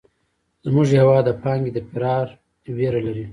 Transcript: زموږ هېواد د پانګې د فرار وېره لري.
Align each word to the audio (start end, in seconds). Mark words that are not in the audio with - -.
زموږ 0.65 0.87
هېواد 0.99 1.23
د 1.27 1.31
پانګې 1.41 1.71
د 1.73 1.79
فرار 1.89 2.27
وېره 2.77 2.99
لري. 3.07 3.25